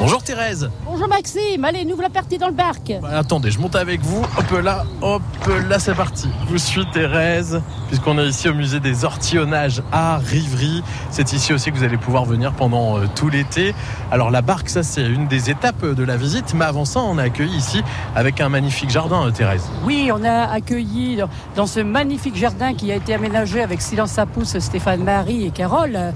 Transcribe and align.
Bonjour 0.00 0.22
Thérèse. 0.22 0.70
Bonjour 0.86 1.08
Maxime, 1.08 1.62
allez, 1.62 1.84
nous 1.84 1.94
voilà 1.94 2.08
partis 2.08 2.38
dans 2.38 2.46
le 2.48 2.54
barque. 2.54 2.90
Bah, 3.02 3.10
attendez, 3.18 3.50
je 3.50 3.58
monte 3.60 3.76
avec 3.76 4.00
vous. 4.00 4.22
Hop 4.38 4.62
là, 4.62 4.84
hop 5.02 5.20
là, 5.68 5.78
c'est 5.78 5.94
parti. 5.94 6.28
Je 6.46 6.52
vous 6.52 6.58
suis 6.58 6.86
Thérèse, 6.90 7.60
puisqu'on 7.88 8.18
est 8.18 8.26
ici 8.26 8.48
au 8.48 8.54
musée 8.54 8.80
des 8.80 9.04
ortillonnages 9.04 9.82
à 9.92 10.16
Rivry. 10.16 10.82
C'est 11.10 11.34
ici 11.34 11.52
aussi 11.52 11.70
que 11.70 11.76
vous 11.76 11.84
allez 11.84 11.98
pouvoir 11.98 12.24
venir 12.24 12.52
pendant 12.54 12.96
euh, 12.96 13.04
tout 13.14 13.28
l'été. 13.28 13.74
Alors 14.10 14.30
la 14.30 14.40
barque, 14.40 14.70
ça 14.70 14.82
c'est 14.82 15.04
une 15.06 15.28
des 15.28 15.50
étapes 15.50 15.84
de 15.84 16.02
la 16.02 16.16
visite, 16.16 16.54
mais 16.54 16.64
avant 16.64 16.86
ça, 16.86 17.00
on 17.00 17.18
a 17.18 17.24
accueilli 17.24 17.54
ici 17.56 17.82
avec 18.16 18.40
un 18.40 18.48
magnifique 18.48 18.88
jardin, 18.90 19.26
euh, 19.26 19.30
Thérèse. 19.30 19.68
Oui, 19.84 20.10
on 20.14 20.24
a 20.24 20.50
accueilli 20.50 21.16
dans- 21.16 21.28
dans 21.56 21.66
ce 21.66 21.80
magnifique 21.80 22.36
jardin 22.36 22.72
qui 22.72 22.90
a 22.90 22.94
été 22.94 23.12
aménagé 23.12 23.60
avec 23.62 23.82
Silence 23.82 24.18
à 24.18 24.24
pouce, 24.24 24.58
Stéphane 24.60 25.04
Marie 25.04 25.44
et 25.44 25.50
Carole. 25.50 26.14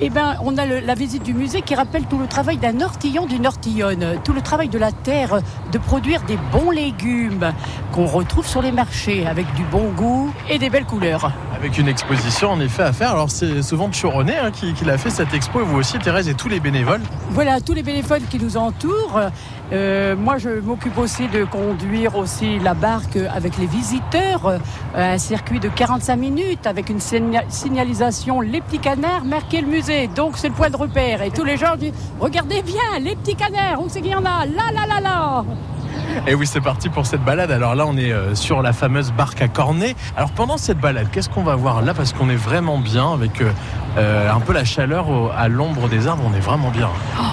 Eh 0.00 0.10
ben, 0.10 0.36
on 0.42 0.56
a 0.58 0.66
le- 0.66 0.80
la 0.80 0.94
visite 0.94 1.22
du 1.22 1.32
musée 1.34 1.62
qui 1.62 1.74
rappelle 1.76 2.04
tout 2.06 2.18
le 2.18 2.26
travail 2.26 2.56
d'un 2.56 2.80
ortillon, 2.80 3.26
d'une 3.26 3.46
ortillonne, 3.46 4.16
tout 4.24 4.32
le 4.32 4.40
travail 4.40 4.68
de 4.68 4.78
la 4.78 4.90
terre, 4.90 5.40
de 5.70 5.78
produire 5.78 6.22
des 6.22 6.38
bons 6.50 6.70
légumes 6.70 7.52
qu'on 7.92 8.06
retrouve 8.06 8.46
sur 8.46 8.62
les 8.62 8.72
marchés 8.72 9.26
avec 9.26 9.52
du 9.54 9.62
bon 9.64 9.90
goût 9.90 10.32
et 10.50 10.58
des 10.58 10.70
belles 10.70 10.86
couleurs. 10.86 11.30
Avec 11.54 11.78
une 11.78 11.86
exposition 11.86 12.50
en 12.50 12.60
effet 12.60 12.82
à 12.82 12.92
faire. 12.92 13.10
Alors 13.12 13.30
c'est 13.30 13.62
souvent 13.62 13.86
de 13.88 13.94
Choronnet 13.94 14.38
hein, 14.38 14.50
qui, 14.50 14.72
qui 14.72 14.84
l'a 14.84 14.98
fait 14.98 15.10
cette 15.10 15.32
expo, 15.34 15.60
et 15.60 15.64
vous 15.64 15.76
aussi 15.78 15.98
Thérèse 16.00 16.28
et 16.28 16.34
tous 16.34 16.48
les 16.48 16.58
bénévoles. 16.58 17.02
Voilà, 17.30 17.60
tous 17.60 17.74
les 17.74 17.84
bénévoles 17.84 18.22
qui 18.28 18.40
nous 18.40 18.56
entourent. 18.56 19.20
Euh, 19.72 20.16
moi, 20.16 20.36
je 20.38 20.50
m'occupe 20.60 20.98
aussi 20.98 21.28
de 21.28 21.44
conduire 21.44 22.16
aussi 22.16 22.58
la 22.58 22.74
barque 22.74 23.16
avec 23.32 23.56
les 23.58 23.66
visiteurs. 23.66 24.46
Euh, 24.46 24.58
un 24.96 25.16
circuit 25.18 25.60
de 25.60 25.68
45 25.68 26.16
minutes 26.16 26.66
avec 26.66 26.90
une 26.90 26.98
signa- 27.00 27.44
signalisation 27.48 28.40
Les 28.40 28.60
petits 28.60 28.80
canards 28.80 29.24
marqué 29.24 29.60
le 29.60 29.68
musée. 29.68 29.81
Donc, 30.14 30.36
c'est 30.36 30.48
le 30.48 30.54
point 30.54 30.70
de 30.70 30.76
repère. 30.76 31.22
Et 31.22 31.30
tous 31.30 31.44
les 31.44 31.56
gens 31.56 31.76
disent 31.76 31.92
Regardez 32.20 32.62
bien, 32.62 32.98
les 33.00 33.16
petits 33.16 33.34
canards, 33.34 33.82
où 33.82 33.88
c'est 33.88 34.00
qu'il 34.00 34.12
y 34.12 34.14
en 34.14 34.24
a. 34.24 34.46
Là, 34.46 34.70
là, 34.72 34.86
là, 34.86 35.00
là 35.00 35.44
Et 36.26 36.34
oui, 36.34 36.46
c'est 36.46 36.60
parti 36.60 36.88
pour 36.88 37.06
cette 37.06 37.24
balade. 37.24 37.50
Alors 37.50 37.74
là, 37.74 37.84
on 37.86 37.96
est 37.96 38.12
euh, 38.12 38.34
sur 38.34 38.62
la 38.62 38.72
fameuse 38.72 39.12
barque 39.12 39.42
à 39.42 39.48
cornet. 39.48 39.96
Alors 40.16 40.30
pendant 40.30 40.56
cette 40.56 40.78
balade, 40.78 41.08
qu'est-ce 41.12 41.28
qu'on 41.28 41.42
va 41.42 41.56
voir 41.56 41.82
là? 41.82 41.94
Parce 41.94 42.12
qu'on 42.12 42.28
est 42.30 42.36
vraiment 42.36 42.78
bien 42.78 43.12
avec 43.12 43.40
euh, 43.40 43.50
euh, 43.98 44.30
un 44.30 44.40
peu 44.40 44.52
la 44.52 44.64
chaleur 44.64 45.06
à 45.36 45.48
l'ombre 45.48 45.88
des 45.88 46.06
arbres. 46.06 46.22
On 46.26 46.34
est 46.34 46.40
vraiment 46.40 46.70
bien. 46.70 46.88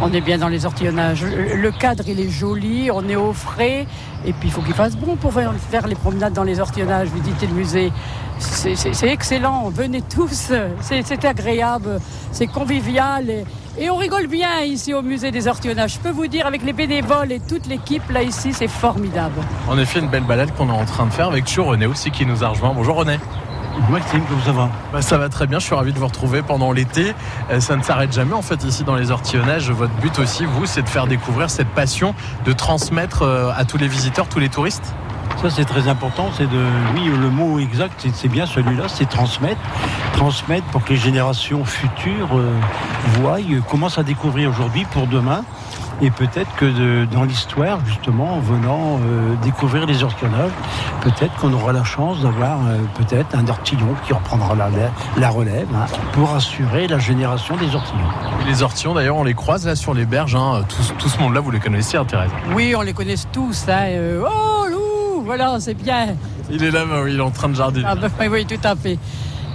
On 0.00 0.12
est 0.12 0.20
bien 0.20 0.38
dans 0.38 0.48
les 0.48 0.64
ortillonnages. 0.66 1.24
Le 1.24 1.70
cadre, 1.70 2.04
il 2.06 2.20
est 2.20 2.30
joli, 2.30 2.90
on 2.90 3.08
est 3.08 3.16
au 3.16 3.32
frais. 3.32 3.86
Et 4.24 4.32
puis, 4.32 4.48
il 4.48 4.50
faut 4.50 4.62
qu'il 4.62 4.74
fasse 4.74 4.96
bon 4.96 5.16
pour 5.16 5.32
faire 5.32 5.86
les 5.86 5.94
promenades 5.94 6.32
dans 6.32 6.44
les 6.44 6.60
ortillonnages, 6.60 7.08
visiter 7.08 7.46
le 7.46 7.54
musée. 7.54 7.92
C'est 8.38 9.08
excellent. 9.08 9.70
Venez 9.70 10.02
tous. 10.02 10.52
C'est 10.80 11.24
agréable, 11.24 12.00
c'est 12.32 12.46
convivial. 12.46 13.44
Et 13.78 13.90
on 13.90 13.96
rigole 13.96 14.26
bien 14.26 14.60
ici 14.60 14.94
au 14.94 15.02
musée 15.02 15.30
des 15.30 15.48
ortillonnages. 15.48 15.94
Je 15.94 15.98
peux 15.98 16.10
vous 16.10 16.26
dire, 16.26 16.46
avec 16.46 16.62
les 16.62 16.72
bénévoles 16.72 17.32
et 17.32 17.40
toute 17.40 17.66
l'équipe, 17.66 18.08
là, 18.10 18.22
ici, 18.22 18.52
c'est 18.52 18.68
formidable. 18.68 19.40
En 19.68 19.78
effet, 19.78 20.00
une 20.00 20.08
belle 20.08 20.24
balade 20.24 20.54
qu'on 20.56 20.68
est 20.68 20.72
en 20.72 20.84
train 20.84 21.06
de 21.06 21.12
faire 21.12 21.28
avec 21.28 21.46
Chu 21.46 21.60
René 21.60 21.86
aussi 21.86 22.10
qui 22.10 22.26
nous 22.26 22.44
a 22.44 22.48
rejoint. 22.48 22.72
Bonjour 22.74 22.96
René. 22.96 23.18
Maxime, 23.88 24.22
comment 24.28 24.42
ça 24.44 24.52
va? 24.52 24.68
Bah, 24.92 25.00
ça 25.00 25.16
va 25.16 25.28
très 25.28 25.46
bien, 25.46 25.58
je 25.58 25.64
suis 25.64 25.74
ravi 25.74 25.92
de 25.92 25.98
vous 25.98 26.06
retrouver 26.06 26.42
pendant 26.42 26.72
l'été. 26.72 27.14
Euh, 27.50 27.60
ça 27.60 27.76
ne 27.76 27.82
s'arrête 27.82 28.12
jamais 28.12 28.34
en 28.34 28.42
fait 28.42 28.62
ici 28.64 28.84
dans 28.84 28.96
les 28.96 29.10
ortillonnages. 29.10 29.70
Votre 29.70 29.94
but 29.94 30.18
aussi, 30.18 30.44
vous, 30.44 30.66
c'est 30.66 30.82
de 30.82 30.88
faire 30.88 31.06
découvrir 31.06 31.48
cette 31.50 31.68
passion, 31.68 32.14
de 32.44 32.52
transmettre 32.52 33.22
euh, 33.22 33.52
à 33.56 33.64
tous 33.64 33.78
les 33.78 33.88
visiteurs, 33.88 34.28
tous 34.28 34.40
les 34.40 34.48
touristes? 34.48 34.92
Ça, 35.42 35.48
c'est 35.48 35.64
très 35.64 35.88
important. 35.88 36.28
C'est 36.36 36.48
de, 36.50 36.62
oui, 36.94 37.06
le 37.06 37.30
mot 37.30 37.58
exact, 37.58 38.06
c'est- 38.12 38.28
bien 38.28 38.44
celui-là, 38.44 38.84
c'est 38.88 39.08
transmettre. 39.08 39.60
Transmettre 40.12 40.66
pour 40.66 40.84
que 40.84 40.90
les 40.90 40.98
générations 40.98 41.64
futures 41.64 42.28
euh, 42.36 42.52
voient, 43.14 43.38
euh, 43.38 43.60
commencent 43.70 43.96
à 43.98 44.02
découvrir 44.02 44.50
aujourd'hui 44.50 44.84
pour 44.92 45.06
demain. 45.06 45.42
Et 46.02 46.10
peut-être 46.10 46.54
que 46.56 46.64
de- 46.66 47.06
dans 47.10 47.24
l'histoire, 47.24 47.78
justement, 47.86 48.34
en 48.36 48.40
venant 48.40 48.98
euh, 49.02 49.34
découvrir 49.42 49.86
les 49.86 50.02
ortillonnages, 50.02 50.50
peut-être 51.02 51.34
qu'on 51.36 51.52
aura 51.54 51.72
la 51.72 51.84
chance 51.84 52.20
d'avoir 52.20 52.58
euh, 52.66 52.76
peut-être 52.98 53.34
un 53.34 53.46
ortillon 53.48 53.94
qui 54.06 54.12
reprendra 54.12 54.54
la, 54.54 54.68
la 55.18 55.28
relève 55.30 55.66
hein, 55.74 55.86
pour 56.12 56.34
assurer 56.34 56.86
la 56.86 56.98
génération 56.98 57.56
des 57.56 57.74
ortillons. 57.74 57.98
Et 58.42 58.48
les 58.50 58.62
ortillons 58.62 58.94
d'ailleurs, 58.94 59.16
on 59.16 59.24
les 59.24 59.34
croise 59.34 59.66
là 59.66 59.74
sur 59.74 59.94
les 59.94 60.04
berges. 60.06 60.34
hein. 60.34 60.62
Tout, 60.68 60.94
tout 60.98 61.08
ce 61.08 61.18
monde-là, 61.18 61.40
vous 61.40 61.50
les 61.50 61.60
connaissez, 61.60 61.96
hein, 61.98 62.04
Thérèse? 62.06 62.30
Oui, 62.54 62.74
on 62.76 62.82
les 62.82 62.92
connaît 62.94 63.14
tous. 63.32 63.66
hein. 63.68 63.72
Euh, 63.88 64.22
oh, 64.26 64.49
Voilà, 65.24 65.58
c'est 65.60 65.74
bien. 65.74 66.16
Il 66.50 66.62
est 66.64 66.70
là, 66.70 66.84
oui, 67.02 67.12
il 67.12 67.18
est 67.18 67.22
en 67.22 67.30
train 67.30 67.48
de 67.48 67.54
jardiner. 67.54 67.86
Ah, 67.88 67.94
bah, 67.94 68.08
oui, 68.30 68.44
tout 68.46 68.54
à 68.64 68.74
fait. 68.74 68.98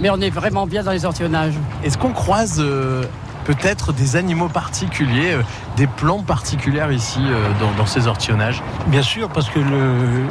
Mais 0.00 0.10
on 0.10 0.20
est 0.20 0.30
vraiment 0.30 0.66
bien 0.66 0.82
dans 0.82 0.92
les 0.92 1.04
ortillonnages. 1.04 1.54
Est-ce 1.84 1.96
qu'on 1.98 2.12
croise 2.12 2.56
euh, 2.60 3.04
peut-être 3.44 3.92
des 3.92 4.16
animaux 4.16 4.48
particuliers, 4.48 5.32
euh, 5.32 5.42
des 5.76 5.86
plantes 5.86 6.26
particulières 6.26 6.92
ici 6.92 7.20
euh, 7.22 7.48
dans, 7.60 7.72
dans 7.78 7.86
ces 7.86 8.06
ortillonnages 8.06 8.62
Bien 8.88 9.02
sûr, 9.02 9.28
parce 9.30 9.48
que 9.48 9.58
le, 9.58 10.24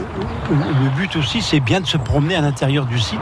le 0.52 0.90
but 0.98 1.16
aussi, 1.16 1.42
c'est 1.42 1.60
bien 1.60 1.82
de 1.82 1.88
se 1.88 1.98
promener 1.98 2.36
à 2.36 2.42
l'intérieur 2.42 2.86
du 2.86 3.00
site 3.00 3.20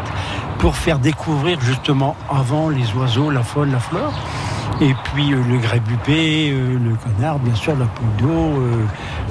pour 0.57 0.75
faire 0.75 0.99
découvrir 0.99 1.59
justement 1.61 2.15
avant 2.29 2.69
les 2.69 2.91
oiseaux, 2.93 3.29
la 3.29 3.43
faune, 3.43 3.71
la 3.71 3.79
flore. 3.79 4.13
Et 4.81 4.93
puis 5.13 5.33
euh, 5.33 5.37
le 5.49 5.57
grébupé, 5.57 6.51
euh, 6.51 6.77
le 6.77 6.95
canard, 6.95 7.39
bien 7.39 7.55
sûr, 7.55 7.75
la 7.75 7.85
poule 7.85 8.15
d'eau, 8.17 8.29
euh, 8.29 8.85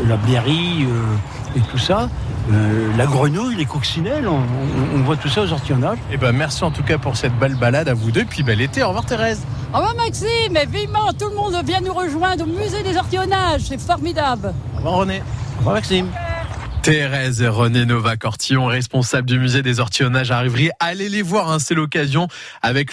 la 0.06 0.16
blairie 0.16 0.86
euh, 0.88 1.58
et 1.58 1.60
tout 1.70 1.78
ça. 1.78 2.08
Euh, 2.52 2.88
la 2.96 3.06
grenouille, 3.06 3.56
les 3.56 3.64
coccinelles, 3.66 4.26
on, 4.28 4.36
on- 4.38 4.98
on 4.98 5.02
voit 5.02 5.16
tout 5.16 5.28
ça 5.28 5.42
aux 5.42 5.52
ortillonnages. 5.52 5.98
Eh 6.10 6.16
ben, 6.16 6.32
merci 6.32 6.64
en 6.64 6.70
tout 6.70 6.82
cas 6.82 6.98
pour 6.98 7.16
cette 7.16 7.36
belle 7.38 7.54
balade 7.56 7.88
à 7.88 7.94
vous 7.94 8.10
deux. 8.10 8.24
Puis 8.24 8.42
bel 8.42 8.60
été. 8.60 8.82
Au 8.82 8.88
revoir 8.88 9.04
Thérèse. 9.04 9.40
Ah 9.74 9.80
bah 9.80 9.92
Maxime, 9.96 10.28
mais 10.52 10.66
vivement, 10.66 11.12
tout 11.18 11.28
le 11.28 11.34
monde 11.36 11.54
vient 11.64 11.80
nous 11.80 11.94
rejoindre 11.94 12.44
au 12.44 12.46
musée 12.46 12.82
des 12.82 12.96
ortillonnages, 12.96 13.62
c'est 13.68 13.80
formidable. 13.80 14.52
Au 14.74 14.76
revoir 14.78 14.94
René. 14.96 15.22
Au 15.56 15.58
revoir 15.60 15.74
Maxime. 15.76 16.06
Thérèse 16.82 17.40
et 17.40 17.46
René 17.48 17.84
Nova 17.86 18.16
Cortillon, 18.16 18.66
responsable 18.66 19.28
du 19.28 19.38
musée 19.38 19.62
des 19.62 19.78
ortillonnages 19.78 20.32
à 20.32 20.40
Rivry. 20.40 20.70
Allez 20.80 21.08
les 21.08 21.22
voir, 21.22 21.48
hein, 21.52 21.58
c'est 21.60 21.74
l'occasion 21.76 22.26
avec 22.60 22.90